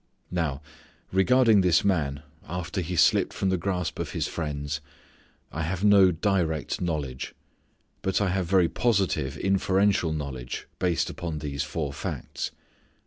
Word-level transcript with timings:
Now 0.31 0.63
regarding 1.11 1.61
this 1.61 1.85
man 1.85 2.23
after 2.47 2.81
he 2.81 2.95
slipped 2.95 3.33
from 3.33 3.49
the 3.49 3.55
grasp 3.57 3.99
of 3.99 4.13
his 4.13 4.25
friends, 4.27 4.81
I 5.51 5.61
have 5.61 5.83
no 5.83 6.09
direct 6.09 6.81
knowledge. 6.81 7.35
But 8.01 8.19
I 8.19 8.29
have 8.29 8.47
very 8.47 8.67
positive 8.67 9.37
inferential 9.37 10.11
knowledge 10.11 10.67
based 10.79 11.11
upon 11.11 11.37
these 11.37 11.61
four 11.61 11.93
facts. 11.93 12.49